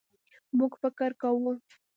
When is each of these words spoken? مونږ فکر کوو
مونږ 0.57 0.73
فکر 0.81 1.11
کوو 1.21 1.51